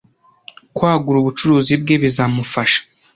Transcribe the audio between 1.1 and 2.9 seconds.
ubucuruzi bwe bizamufasha